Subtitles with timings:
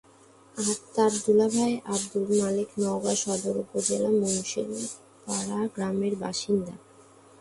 [0.57, 6.73] আর তাঁর দুলাভাই আবদুল মালেক নওগাঁ সদর উপজেলার মুন্সিপাড়া গ্রামের বাসিন্দা।